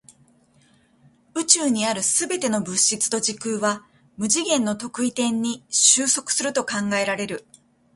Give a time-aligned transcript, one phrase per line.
[1.35, 3.85] 宇宙にある全ての物質と時空は
[4.17, 7.45] 無次元の特異点に収束すると考えられる。